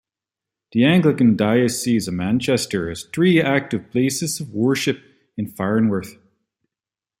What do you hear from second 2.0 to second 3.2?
of Manchester has